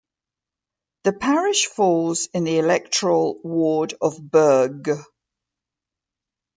[1.03, 4.89] The Parish falls in the electoral ward of Burgh.